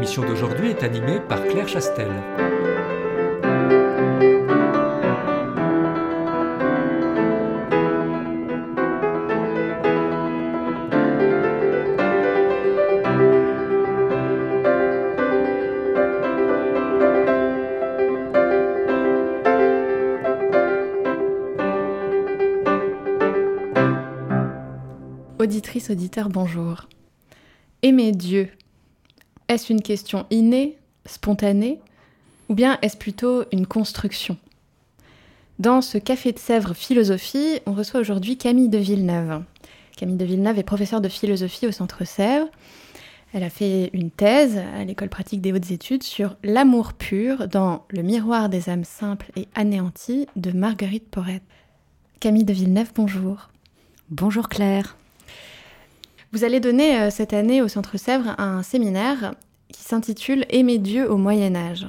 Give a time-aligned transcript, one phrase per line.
[0.00, 2.08] L'émission d'aujourd'hui est animée par Claire Chastel.
[25.38, 26.88] Auditrice, auditeur, bonjour.
[27.82, 28.48] Aimer Dieu,
[29.50, 31.80] est-ce une question innée, spontanée,
[32.48, 34.36] ou bien est-ce plutôt une construction?
[35.58, 39.42] Dans ce Café de Sèvres Philosophie, on reçoit aujourd'hui Camille de Villeneuve.
[39.96, 42.48] Camille de Villeneuve est professeure de philosophie au Centre Sèvres.
[43.34, 47.84] Elle a fait une thèse à l'École pratique des hautes études sur l'amour pur dans
[47.88, 51.42] Le miroir des âmes simples et anéanties de Marguerite Porrette.
[52.20, 53.50] Camille de Villeneuve, bonjour.
[54.10, 54.96] Bonjour Claire.
[56.32, 59.34] Vous allez donner euh, cette année au Centre Sèvres un séminaire
[59.72, 61.88] qui s'intitule Aimer Dieu au Moyen Âge.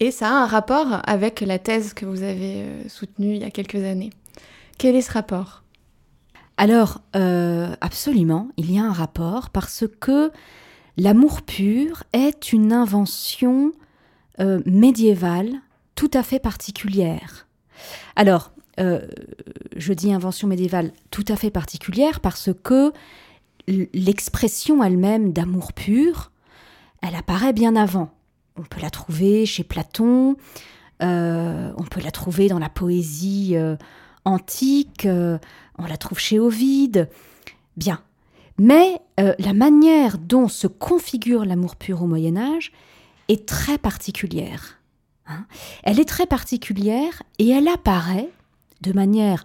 [0.00, 3.44] Et ça a un rapport avec la thèse que vous avez euh, soutenue il y
[3.44, 4.10] a quelques années.
[4.76, 5.62] Quel est ce rapport?
[6.58, 10.30] Alors, euh, absolument, il y a un rapport parce que
[10.98, 13.72] l'amour pur est une invention
[14.66, 15.52] médiévale
[15.94, 17.46] tout à fait particulière.
[18.16, 22.92] Alors, je dis invention médiévale tout à fait particulière parce que
[23.66, 26.30] l'expression elle-même d'amour pur,
[27.02, 28.10] elle apparaît bien avant.
[28.56, 30.36] On peut la trouver chez Platon,
[31.02, 33.76] euh, on peut la trouver dans la poésie euh,
[34.24, 35.38] antique, euh,
[35.78, 37.08] on la trouve chez Ovide.
[37.76, 38.00] Bien.
[38.56, 42.70] Mais la manière dont se configure l'amour pur au Moyen Âge
[43.26, 44.78] est très particulière.
[45.26, 45.46] Hein.
[45.84, 48.28] elle est très particulière et elle apparaît
[48.82, 49.44] de manière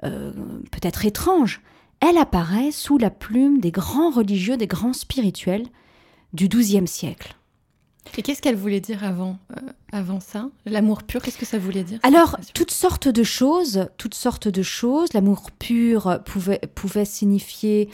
[0.00, 1.60] peut-être étrange,
[2.00, 5.66] elle apparaît sous la plume des grands religieux, des grands spirituels
[6.32, 7.34] du XIIe siècle.
[8.16, 10.48] Et qu'est-ce qu'elle voulait dire avant, euh, avant ça?
[10.64, 11.98] L'amour pur, qu'est-ce que ça voulait dire?
[12.02, 15.12] Alors, toutes sortes de choses, toutes sortes de choses.
[15.12, 17.90] L'amour pur pouvait, pouvait signifier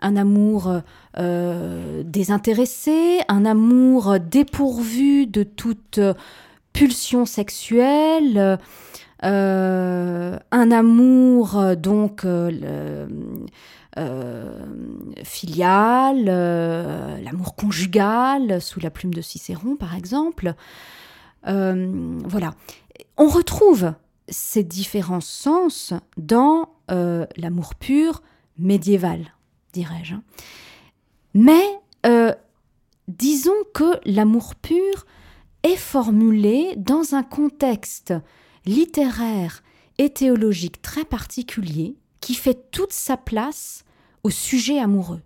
[0.00, 0.80] un amour
[1.18, 6.00] euh, désintéressé, un amour dépourvu de toute
[6.72, 8.58] pulsion sexuelle,
[9.28, 13.06] un amour euh, donc euh,
[15.24, 20.54] filial, l'amour conjugal sous la plume de Cicéron par exemple.
[21.44, 22.54] voilà,
[23.16, 23.94] on retrouve
[24.28, 28.22] ces différents sens dans l'amour pur
[28.58, 29.32] médiéval,
[29.72, 30.16] dirais-je.
[31.32, 31.64] Mais
[33.08, 35.06] disons que l'amour pur
[35.62, 38.12] est formulé dans un contexte
[38.66, 39.62] littéraire
[39.98, 43.84] et théologique très particulier qui fait toute sa place
[44.22, 45.22] au sujet amoureux.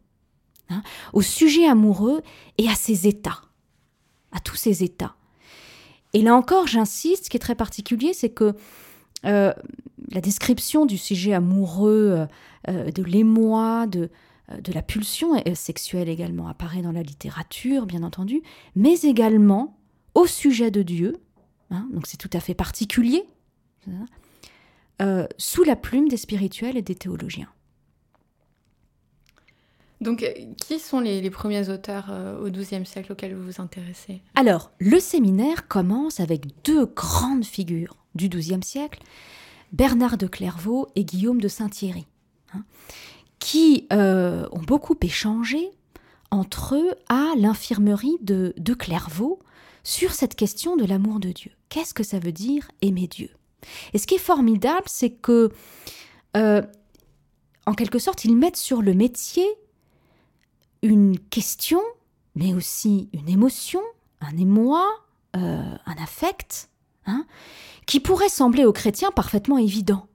[0.69, 2.23] Hein, au sujet amoureux
[2.59, 3.41] et à ses états.
[4.33, 5.17] À tous ses états.
[6.13, 8.55] Et là encore, j'insiste, ce qui est très particulier, c'est que
[9.25, 9.53] euh,
[10.13, 12.27] la description du sujet amoureux,
[12.69, 14.11] euh, de l'émoi, de,
[14.51, 18.43] euh, de la pulsion sexuelle également apparaît dans la littérature, bien entendu,
[18.75, 19.77] mais également
[20.15, 21.17] au sujet de Dieu,
[21.71, 23.25] Hein, donc c'est tout à fait particulier,
[25.01, 27.49] euh, sous la plume des spirituels et des théologiens.
[30.01, 34.21] Donc, euh, qui sont les, premiers auteurs euh, au XIIe siècle auxquels vous vous intéressez?
[34.35, 39.03] Alors, le séminaire commence avec deux grandes figures du XIIe siècle,
[39.73, 42.07] Bernard de Clairvaux et Guillaume de Saint-Thierry,
[42.55, 42.65] hein,
[43.39, 45.71] qui ont beaucoup échangé
[46.31, 49.39] entre eux à l'infirmerie de, de Clairvaux
[49.85, 51.53] sur cette question de l'amour de Dieu.
[51.71, 53.31] Qu'est-ce que ça veut dire aimer Dieu?
[53.95, 55.51] Et ce qui est formidable, c'est que,
[56.37, 56.63] euh,
[57.65, 59.47] en quelque sorte, ils mettent sur le métier
[60.83, 61.81] une question,
[62.35, 63.81] mais aussi une émotion,
[64.21, 64.85] un émoi,
[65.37, 66.71] euh, un affect,
[67.07, 67.25] hein,
[67.87, 70.09] qui pourrait sembler aux chrétiens parfaitement évident.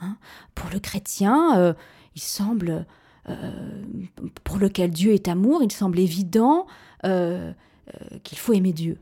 [0.00, 0.16] Hein.
[0.56, 1.74] Pour le chrétien, euh,
[2.16, 2.86] il semble,
[4.42, 6.66] pour lequel Dieu est amour, il semble évident
[7.02, 8.98] qu'il faut aimer Dieu.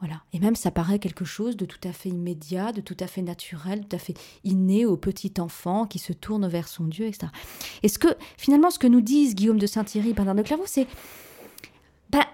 [0.00, 0.22] Voilà.
[0.32, 3.22] Et même ça paraît quelque chose de tout à fait immédiat, de tout à fait
[3.22, 4.14] naturel, tout à fait
[4.44, 7.26] inné au petit enfant qui se tourne vers son Dieu, etc.
[7.82, 10.86] Et ce que, finalement, ce que nous disent Guillaume de Saint-Thierry, Bernard de Clairvaux, c'est
[12.10, 12.24] ben,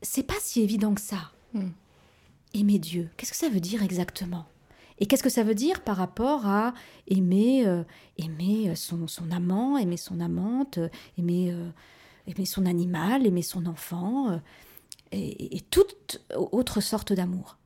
[0.00, 1.30] c'est pas si évident que ça.
[1.52, 1.70] Hmm.
[2.54, 4.46] Aimer Dieu, qu'est-ce que ça veut dire exactement?
[4.98, 6.72] Et qu'est-ce que ça veut dire par rapport à
[7.08, 7.82] aimer, euh,
[8.16, 10.78] aimer son, son, amant, aimer son amante,
[11.18, 11.68] aimer, euh,
[12.28, 14.40] aimer son animal, aimer son enfant
[15.14, 17.58] et, toute autre sorte d'amour.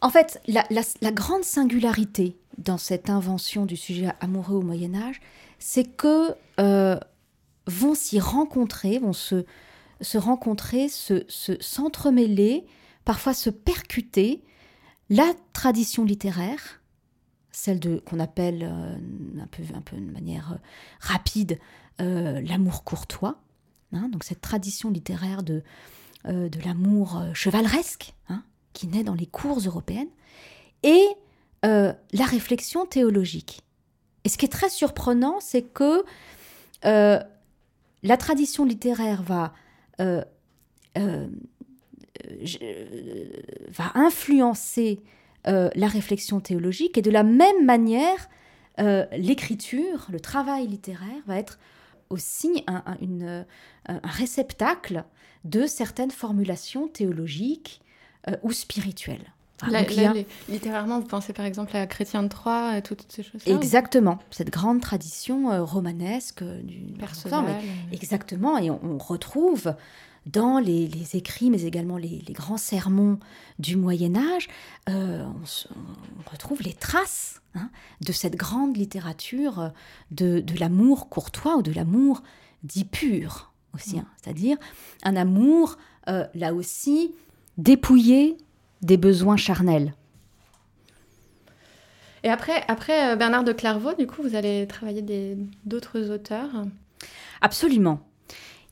[0.00, 5.20] En fait, la, grande singularité dans cette invention du sujet amoureux au Moyen Âge,
[5.58, 6.98] c'est que euh,
[7.66, 9.44] vont s'y rencontrer, vont se,
[10.00, 11.24] se rencontrer, se,
[11.60, 12.64] s'entremêler,
[13.04, 14.42] parfois se percuter
[15.10, 16.80] la tradition littéraire,
[17.52, 20.58] celle de qu'on appelle euh, un peu un peu de manière euh,
[21.00, 21.58] rapide
[21.98, 23.42] l'amour courtois,
[23.92, 25.62] hein, donc cette tradition littéraire de
[26.26, 28.42] euh, de l'amour euh, chevaleresque, hein,
[28.74, 30.10] qui naît dans les cours européennes,
[30.82, 31.06] et
[31.64, 33.62] euh, la réflexion théologique.
[34.24, 36.04] Et ce qui est très surprenant, c'est que
[36.82, 39.54] la tradition littéraire va,
[43.94, 45.00] influencer
[45.46, 48.28] la réflexion théologique, et de la même manière,
[49.12, 51.58] l'écriture, le travail littéraire va être
[52.10, 53.46] aussi un
[54.04, 55.04] réceptacle
[55.44, 57.80] de certaines formulations théologiques
[58.28, 59.32] euh, ou spirituelles.
[60.48, 64.50] littérairement, vous pensez par exemple à Chrétien de Troyes et toutes ces choses Exactement, cette
[64.50, 67.56] grande tradition euh, romanesque du personnel.
[67.92, 69.74] Exactement, et on, retrouve
[70.26, 73.18] dans les, écrits, mais également les, grands sermons
[73.58, 74.48] du Moyen Âge,
[74.88, 77.70] euh, on, retrouve les traces hein,
[78.00, 79.72] de cette grande littérature
[80.10, 82.22] de, de l'amour courtois ou de l'amour
[82.62, 84.06] dit pur aussi, hein.
[84.22, 84.56] c'est-à-dire
[85.02, 85.76] un amour,
[86.08, 87.14] euh, là aussi,
[87.58, 88.36] dépouillé
[88.82, 89.94] des besoins charnels.
[92.22, 96.50] Et après, après euh, Bernard de Clairvaux, du coup, vous allez travailler d'autres auteurs?
[97.40, 98.00] Absolument.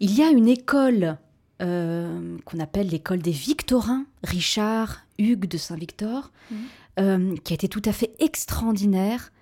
[0.01, 1.17] Il y a une école
[1.63, 7.35] euh, qu'on appelle l'école des Victorins, Richard Hugues de Saint-Victor, mmh.
[7.45, 9.33] qui a été tout à fait extraordinaire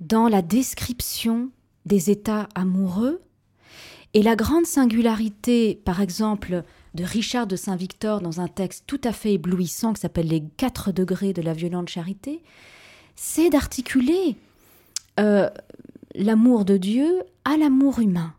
[0.00, 1.50] dans la description
[1.86, 3.22] des états amoureux
[4.14, 6.62] et la grande singularité, par exemple,
[6.94, 10.92] de Richard de Saint-Victor dans un texte tout à fait éblouissant qui s'appelle Les quatre
[10.92, 12.42] degrés de la violente charité,
[13.16, 14.36] c'est d'articuler
[15.18, 15.48] euh,
[16.14, 18.34] l'amour de Dieu à l'amour humain.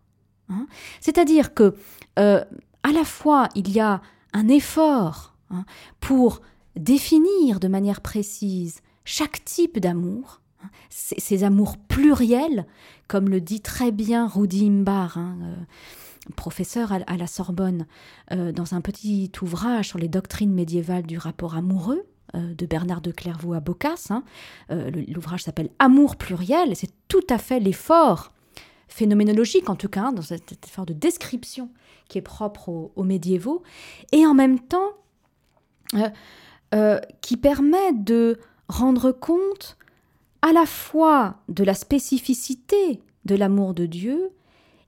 [0.49, 0.67] Hein.
[1.01, 1.75] C'est-à-dire que
[2.19, 2.43] euh,
[2.83, 4.01] à la fois il y a
[4.33, 5.65] un effort hein,
[5.99, 6.41] pour
[6.75, 12.65] définir de manière précise chaque type d'amour, hein, ces amours pluriels
[13.07, 15.55] comme le dit très bien Rudi Imbar, hein, euh,
[16.35, 17.85] professeur à, la Sorbonne,
[18.31, 22.05] euh, dans un petit ouvrage sur les doctrines médiévales du rapport amoureux
[22.35, 24.11] euh, de Bernard de Clairvaux à Boccace.
[24.11, 24.23] Hein.
[24.69, 28.31] L'ouvrage s'appelle Amour pluriel, c'est tout à fait l'effort
[28.87, 31.69] phénoménologique, en tout cas, dans cet effort de description
[32.07, 33.63] qui est propre aux, médiévaux,
[34.11, 34.91] et en même temps
[37.21, 39.77] qui permet de rendre compte
[40.43, 44.29] à la fois de la spécificité de l'amour de Dieu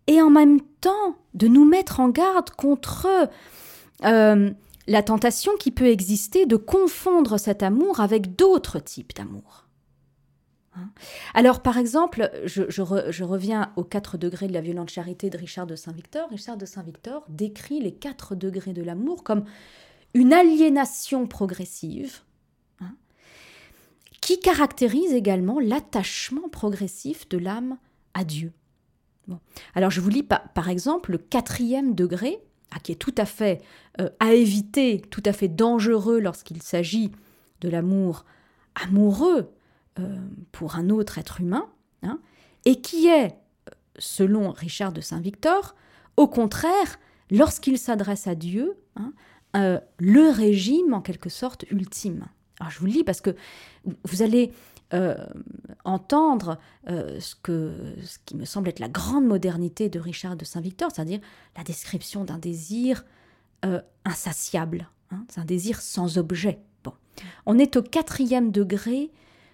[0.06, 3.08] et en même temps de nous mettre en garde contre
[4.04, 4.52] euh,
[4.88, 9.66] la tentation qui peut exister de confondre cet amour avec d'autres types d'amour.
[10.76, 10.90] Hein?
[11.34, 12.82] Alors, par exemple, je,
[13.24, 16.30] reviens aux quatre degrés de la violente charité de Richard de Saint-Victor.
[16.30, 19.46] Richard de Saint-Victor décrit les quatre degrés de l'amour comme
[20.14, 22.20] une aliénation progressive
[24.26, 27.78] qui caractérise également l'attachement progressif de l'âme
[28.16, 28.54] à Dieu.
[29.76, 32.40] Alors je vous lis par, exemple le quatrième degré,
[32.72, 33.62] ah, qui est tout à fait
[34.02, 37.12] euh, à éviter, tout à fait dangereux lorsqu'il s'agit
[37.62, 38.26] de l'amour
[38.74, 39.54] amoureux
[40.00, 40.18] euh,
[40.52, 41.70] pour un autre être humain,
[42.02, 42.20] hein,
[42.66, 43.36] et qui est,
[44.00, 45.76] selon Richard de Saint-Victor,
[46.18, 49.14] au contraire, lorsqu'il s'adresse à Dieu, hein,
[49.56, 52.26] euh, le régime en quelque sorte ultime.
[52.60, 53.36] Alors je vous le lis parce que
[54.04, 54.52] vous allez
[54.94, 55.16] euh,
[55.84, 56.60] entendre
[56.90, 57.36] euh, ce,
[58.26, 61.20] qui me semble être la grande modernité de Richard de Saint-Victor, c'est-à-dire
[61.58, 63.04] la description d'un désir
[63.66, 66.60] euh, insatiable, hein, c'est un désir sans objet.
[67.46, 69.10] On est au quatrième degré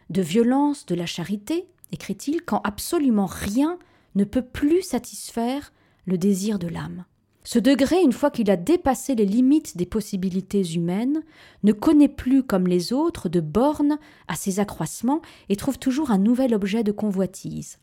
[0.10, 3.78] de violence de la charité, écrit-il, quand absolument rien
[4.16, 5.72] ne peut plus satisfaire
[6.06, 7.06] le désir de l'âme.
[7.44, 11.24] Ce degré, une fois qu'il a dépassé les limites des possibilités humaines,
[11.64, 16.20] ne connaît plus, comme les autres, de bornes à ses accroissements et trouve toujours un
[16.20, 17.80] nouvel objet de convoitise.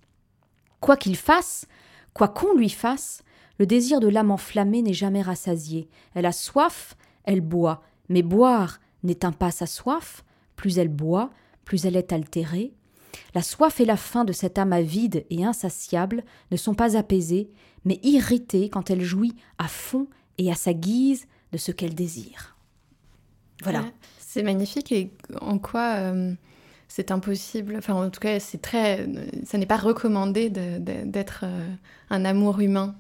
[0.80, 1.66] Quoi qu'il fasse,
[2.14, 3.24] quoi qu'on lui fasse,
[3.58, 5.88] le désir de l'âme enflammée n'est jamais rassasié.
[6.14, 10.24] Elle a soif, elle boit, mais boire n'éteint pas sa soif,
[10.54, 11.30] plus elle boit,
[11.64, 12.72] plus elle est altérée.
[13.34, 17.50] La soif et la faim de cette âme avide et insatiable ne sont pas apaisées,
[17.84, 20.06] mais irritées quand elle jouit à fond
[20.38, 22.56] et à sa guise de ce qu'elle désire.
[23.62, 23.84] Voilà.
[24.18, 25.10] c'est magnifique et
[25.40, 26.32] en quoi euh,
[26.86, 29.06] c'est impossible, enfin en tout cas c'est très,
[29.44, 31.68] ça n'est pas recommandé d'être euh,
[32.10, 32.94] un amour humain.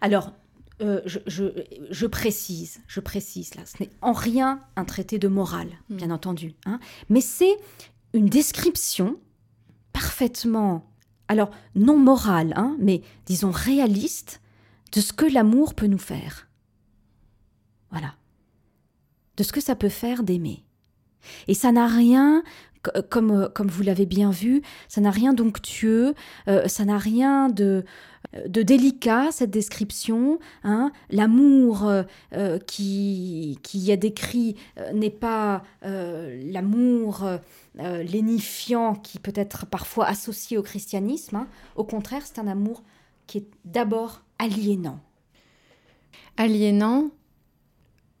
[0.00, 0.32] Alors
[0.80, 5.96] euh, je, précise, je précise là, ce n'est en rien un traité de morale, hmm.
[5.96, 6.80] bien entendu, hein,
[7.10, 7.54] mais c'est
[8.14, 9.18] une description
[10.00, 10.90] parfaitement,
[11.28, 14.40] alors non morale, hein, mais disons réaliste,
[14.92, 16.48] de ce que l'amour peut nous faire.
[17.90, 18.14] Voilà.
[19.36, 20.64] De ce que ça peut faire d'aimer.
[21.48, 22.42] Et ça n'a rien,
[23.10, 26.14] comme, comme vous l'avez bien vu, ça n'a rien d'onctueux,
[26.48, 27.84] euh, ça n'a rien de,
[28.46, 30.38] délicat, cette description.
[30.64, 30.92] Hein.
[31.10, 32.02] L'amour euh,
[32.34, 34.56] euh, qui, qui est décrit
[34.94, 37.26] n'est pas l'amour
[37.76, 41.36] lénifiant qui peut être parfois associé au christianisme.
[41.36, 41.46] Hein.
[41.76, 42.82] Au contraire, c'est un amour
[43.26, 45.00] qui est d'abord aliénant.
[46.36, 47.10] Aliénant,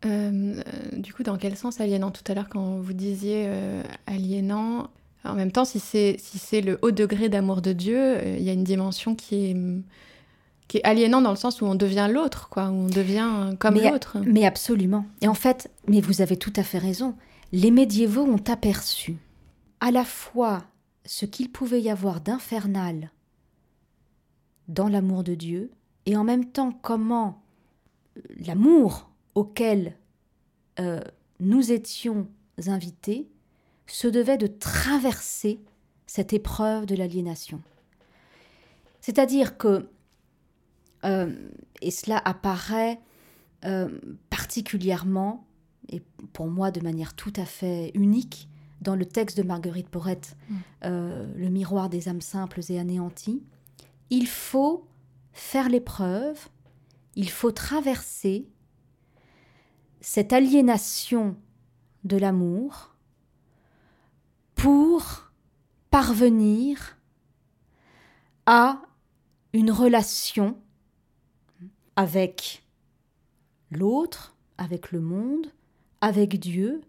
[0.06, 4.88] euh, du coup, dans quel sens aliénant Tout à l'heure, quand vous disiez euh, aliénant,
[5.24, 8.44] en même temps, si c'est si c'est le haut degré d'amour de Dieu, euh, il
[8.44, 9.56] y a une dimension qui est
[10.68, 13.74] qui est aliénant dans le sens où on devient l'autre, quoi, où on devient comme
[13.74, 14.18] l'autre.
[14.24, 15.04] Mais absolument.
[15.20, 17.14] Et en fait, mais vous avez tout à fait raison.
[17.52, 19.16] Les médiévaux ont aperçu
[19.80, 20.62] à la fois
[21.04, 23.10] ce qu'il pouvait y avoir d'infernal
[24.68, 25.72] dans l'amour de Dieu,
[26.06, 27.42] et en même temps comment
[28.46, 29.09] l'amour
[29.40, 29.96] auquel
[30.80, 31.00] euh,
[31.40, 32.28] nous étions
[32.66, 33.26] invités
[33.86, 35.60] se devait de traverser
[36.06, 37.62] cette épreuve de l'aliénation.
[39.00, 39.88] C'est-à-dire que,
[41.06, 41.34] euh,
[41.80, 43.00] et cela apparaît
[43.64, 43.88] euh,
[44.28, 45.46] particulièrement,
[45.88, 46.02] et
[46.34, 48.46] pour moi de manière tout à fait unique,
[48.82, 50.56] dans le texte de Marguerite Porrette, mm.
[50.82, 53.42] Le miroir des âmes simples et anéanties,
[54.10, 54.86] il faut
[55.32, 56.48] faire l'épreuve,
[57.16, 58.46] il faut traverser
[60.00, 61.36] cette aliénation
[62.04, 62.94] de l'amour
[64.54, 65.30] pour
[65.90, 66.96] parvenir
[68.46, 68.80] à
[69.52, 70.56] une relation
[71.96, 72.64] avec
[73.70, 75.46] l'autre, avec le monde,
[76.00, 76.80] avec Dieu,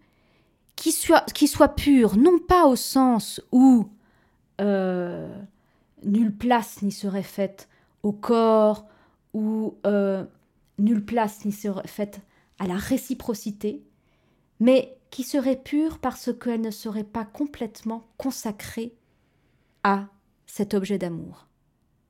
[0.75, 3.89] qui soit, qui pure, non pas au sens où
[4.59, 5.35] euh,
[6.03, 7.67] nulle place n'y serait faite
[8.03, 8.85] au corps,
[9.33, 10.25] ou euh,
[10.79, 12.21] nulle place n'y serait faite
[12.61, 13.81] à la réciprocité,
[14.59, 18.93] mais qui serait pure parce qu'elle ne serait pas complètement consacrée
[19.81, 20.09] à
[20.45, 21.47] cet objet d'amour.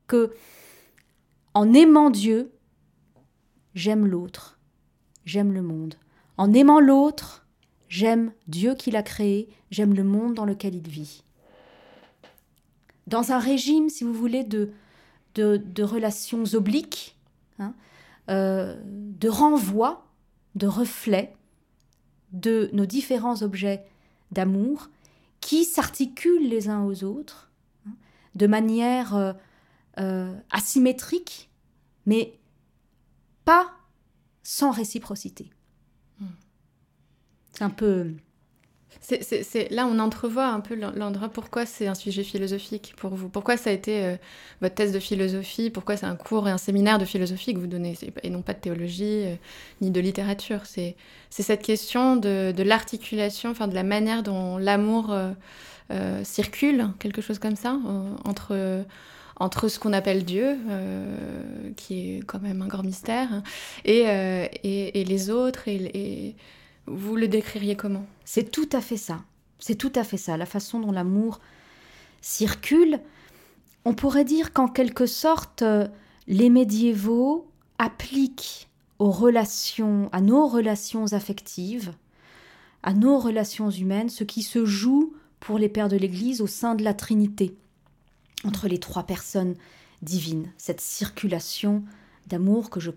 [0.06, 0.34] Que,
[1.54, 2.52] en aimant Dieu,
[3.74, 4.58] j'aime l'autre,
[5.24, 5.94] j'aime le monde.
[6.36, 7.46] En aimant l'autre,
[7.88, 11.24] j'aime Dieu qui l'a créé, j'aime le monde dans lequel il vit.
[13.06, 14.74] Dans un régime, si vous voulez, de,
[15.34, 17.16] de, relations obliques,
[17.58, 17.72] hein,
[18.28, 20.11] euh, de renvoi,
[20.54, 21.34] de reflets
[22.32, 23.84] de nos différents objets
[24.30, 24.88] d'amour
[25.40, 27.50] qui s'articulent les uns aux autres
[27.86, 27.92] hein,
[28.34, 29.32] de manière euh,
[29.98, 31.50] euh, asymétrique,
[32.06, 32.38] mais
[33.44, 33.70] pas
[34.42, 35.50] sans réciprocité.
[36.20, 36.26] Hmm.
[37.52, 38.14] C'est un peu
[39.70, 43.28] là, on entrevoit un peu l'endroit pourquoi c'est un sujet philosophique pour vous?
[43.28, 44.16] Pourquoi ça a été euh,
[44.60, 45.70] votre thèse de philosophie?
[45.70, 47.96] Pourquoi c'est un cours et un séminaire de philosophie que vous donnez?
[48.22, 49.34] Et non pas de théologie euh,
[49.80, 50.60] ni de littérature.
[50.64, 50.96] C'est,
[51.30, 55.12] cette question de, l'articulation, de la manière dont l'amour
[55.90, 57.78] euh, circule, quelque chose comme ça,
[58.24, 60.58] entre ce qu'on appelle Dieu,
[61.76, 63.28] qui est quand même un grand mystère,
[63.84, 64.02] et,
[64.62, 66.34] et, les autres, et,
[66.86, 68.06] vous le décririez comment?
[68.24, 69.22] C'est tout à fait ça.
[69.58, 70.36] C'est tout à fait ça.
[70.36, 71.40] La façon dont l'amour
[72.20, 73.00] circule.
[73.84, 75.86] On pourrait dire qu'en quelque sorte, euh,
[76.26, 77.48] les médiévaux
[77.78, 81.92] appliquent aux relations, à nos relations affectives,
[82.82, 86.76] à nos relations humaines, ce qui se joue pour les pères de l'Église au sein
[86.76, 87.56] de la Trinité,
[88.44, 89.56] entre les trois personnes
[90.02, 91.82] divines, cette circulation
[92.28, 92.90] d'amour que je,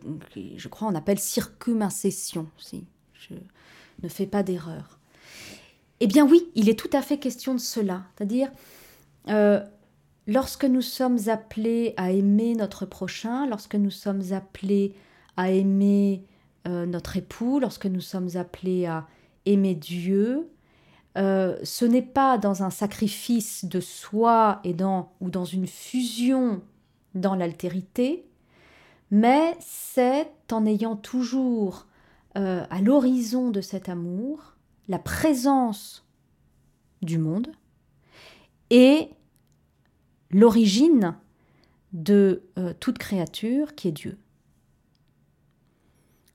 [0.55, 2.85] je, crois on appelle circumincession, si
[4.03, 4.99] ne fais pas d'erreur.
[5.99, 8.03] Eh bien oui, il est tout à fait question de cela.
[8.15, 8.49] C'est-à-dire,
[9.29, 9.63] euh,
[10.27, 14.93] lorsque nous sommes appelés à aimer notre prochain, lorsque nous sommes appelés
[15.37, 16.25] à aimer
[16.67, 19.07] euh, notre époux, lorsque nous sommes appelés à
[19.45, 20.49] aimer Dieu,
[21.17, 26.61] euh, ce n'est pas dans un sacrifice de soi et dans, ou dans une fusion
[27.13, 28.25] dans l'altérité,
[29.11, 31.85] mais c'est en ayant toujours
[32.37, 34.55] euh, à l'horizon de cet amour
[34.87, 36.05] la présence
[37.01, 37.47] du monde
[38.69, 39.09] et
[40.31, 41.15] l'origine
[41.93, 44.17] de euh, toute créature qui est Dieu.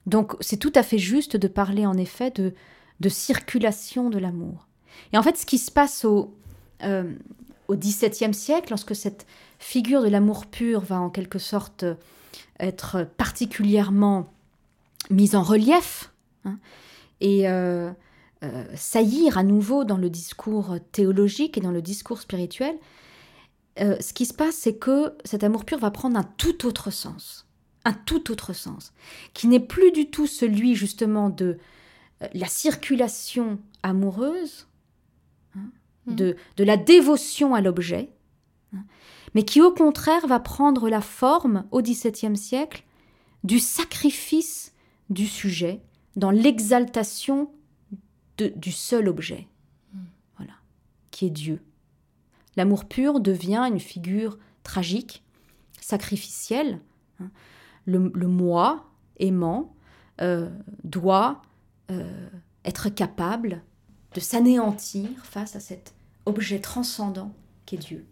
[0.07, 2.55] Donc c'est tout à fait juste de parler en effet de,
[3.01, 4.69] de circulation de l'amour.
[5.13, 6.35] Et en fait ce qui se passe au,
[6.83, 7.15] euh,
[7.69, 9.27] au XVIIe siècle, lorsque cette
[9.59, 11.85] figure de l'amour pur va en quelque sorte
[12.59, 14.33] être particulièrement
[15.11, 16.13] mise en relief
[16.45, 16.59] hein,
[17.21, 17.91] et euh,
[18.43, 22.77] euh, saillir à nouveau dans le discours théologique et dans le discours spirituel,
[23.81, 26.91] euh, ce qui se passe, c'est que cet amour pur va prendre un tout autre
[26.91, 27.47] sens,
[27.85, 28.93] un tout autre sens,
[29.35, 31.59] qui n'est plus du tout celui justement de
[32.35, 34.67] la circulation amoureuse,
[35.57, 35.71] hein,
[36.07, 36.15] mmh.
[36.15, 38.11] de, de, la dévotion à l'objet,
[38.75, 38.85] hein,
[39.35, 42.85] mais qui au contraire va prendre la forme au XVIIe siècle
[43.43, 44.60] du sacrifice
[45.11, 45.81] du sujet
[46.17, 47.51] dans l'exaltation
[48.39, 49.49] du seul objet,
[50.39, 50.55] voilà,
[51.11, 51.63] qui est Dieu.
[52.57, 55.23] L'amour pur devient une figure tragique,
[55.81, 56.81] sacrificielle.
[57.21, 57.31] Hein.
[57.85, 58.87] Le, moi
[59.19, 59.75] aimant
[60.21, 60.49] euh,
[60.85, 61.43] doit
[61.91, 62.29] euh,
[62.65, 63.63] être capable
[64.15, 67.35] de s'anéantir face à cet objet transcendant
[67.67, 68.07] qu'est Dieu.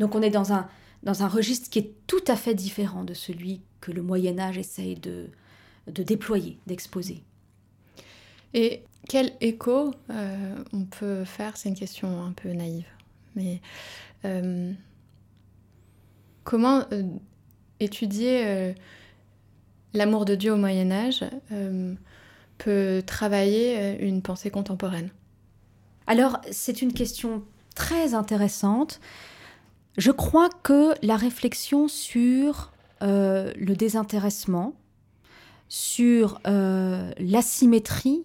[0.00, 0.68] Donc on est dans un,
[1.04, 4.58] dans un registre qui est tout à fait différent de celui que le Moyen Âge
[4.58, 5.28] essaye de,
[5.86, 7.22] de déployer, d'exposer.
[8.54, 11.56] Et quel écho euh, on peut faire?
[11.56, 12.86] C'est une question un peu naïve,
[13.36, 13.60] mais
[14.24, 14.72] euh,
[16.42, 17.02] comment euh,
[17.80, 18.74] étudier
[19.92, 21.24] l'amour de Dieu au Moyen Âge
[22.56, 25.10] peut travailler une pensée contemporaine?
[26.06, 27.42] Alors c'est une question
[27.74, 29.00] très intéressante.
[29.96, 34.74] Je crois que la réflexion sur le désintéressement,
[35.68, 38.24] sur l'asymétrie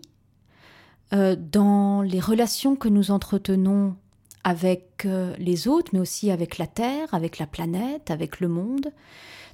[1.11, 3.95] euh, dans les relations que nous entretenons
[4.43, 8.91] avec euh, les autres, mais aussi avec la Terre, avec la planète, avec le monde.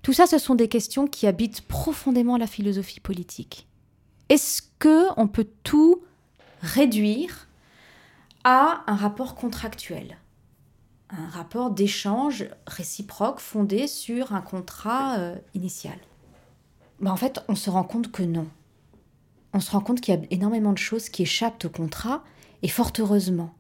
[0.02, 3.68] Tout ça, ce sont des questions qui habitent profondément la philosophie politique.
[4.28, 6.04] Est-ce que on peut tout
[6.62, 7.48] réduire
[8.44, 10.18] à un rapport contractuel,
[11.10, 15.98] un rapport d'échange réciproque fondé sur un contrat euh, initial
[17.00, 18.48] ben, En fait, on se rend compte que non
[19.56, 22.26] on se rend compte qu'il y a énormément de choses qui échappent au contrat,
[22.62, 23.54] et fort heureusement,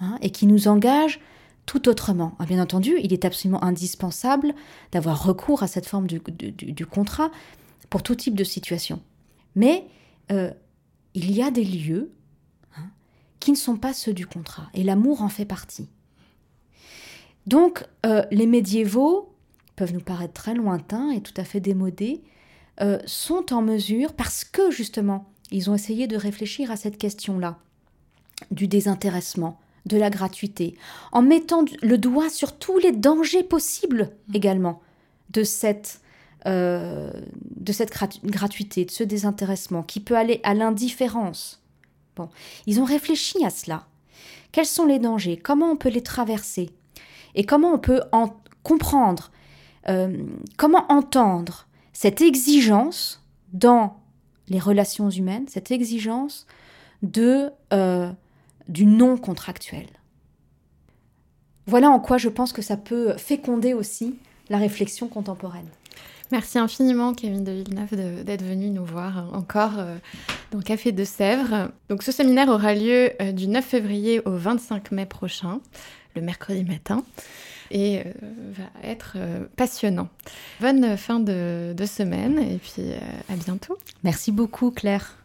[0.00, 1.20] hein, et qui nous engagent
[1.66, 2.34] tout autrement.
[2.40, 4.54] Ah, bien entendu, il est absolument indispensable
[4.90, 7.30] d'avoir recours à cette forme du, contrat
[7.90, 9.00] pour tout type de situation.
[9.54, 9.86] Mais
[10.32, 10.50] euh,
[11.14, 12.10] il y a des lieux
[12.76, 12.88] hein,
[13.38, 15.88] qui ne sont pas ceux du contrat, et l'amour en fait partie.
[17.46, 19.32] Donc, euh, les médiévaux
[19.76, 22.22] peuvent nous paraître très lointains et tout à fait démodés,
[22.80, 27.58] euh, sont en mesure, parce que justement, ils ont essayé de réfléchir à cette question-là,
[28.50, 30.76] du désintéressement, de la gratuité,
[31.12, 34.34] en mettant le doigt sur tous les dangers possibles mmh.
[34.34, 34.82] également
[35.30, 36.00] de cette,
[36.46, 37.12] euh,
[37.56, 37.92] de cette
[38.24, 41.62] gratuité, de ce désintéressement, qui peut aller à l'indifférence.
[42.16, 42.28] Bon,
[42.66, 43.86] ils ont réfléchi à cela.
[44.50, 45.36] Quels sont les dangers?
[45.36, 46.70] Comment on peut les traverser?
[47.36, 49.30] Et comment on peut en comprendre
[49.88, 50.24] euh,
[50.56, 53.22] Comment entendre cette exigence
[53.52, 54.00] dans
[54.48, 56.46] les relations humaines, cette exigence
[57.02, 58.10] de, euh,
[58.68, 59.86] du non contractuel.
[61.66, 64.16] Voilà en quoi je pense que ça peut féconder aussi
[64.48, 65.66] la réflexion contemporaine.
[66.32, 69.96] Merci infiniment, Kevin de Villeneuve, d'être venu nous voir encore euh,
[70.50, 71.70] dans Café de Sèvres.
[71.88, 75.60] Donc, ce séminaire aura lieu du 9 février au 25 mai prochain,
[76.16, 77.04] le mercredi matin
[77.70, 78.02] et euh,
[78.52, 80.08] va être euh, passionnant.
[80.60, 82.98] Bonne fin de, semaine et puis euh,
[83.32, 83.78] à bientôt.
[84.02, 85.16] Merci beaucoup Claire.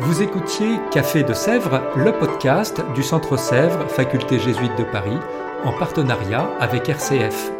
[0.00, 5.16] Vous écoutiez Café de Sèvres, le podcast du Centre Sèvres, Faculté jésuite de Paris,
[5.64, 7.59] en partenariat avec RCF.